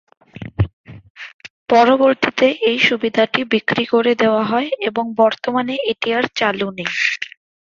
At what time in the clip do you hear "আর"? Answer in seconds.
6.17-6.25